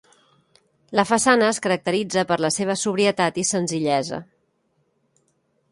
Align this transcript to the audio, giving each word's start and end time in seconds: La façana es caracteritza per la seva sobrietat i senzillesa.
La 0.99 1.03
façana 1.09 1.49
es 1.55 1.59
caracteritza 1.65 2.23
per 2.31 2.39
la 2.47 2.51
seva 2.57 2.77
sobrietat 2.85 3.39
i 3.45 3.45
senzillesa. 3.53 4.21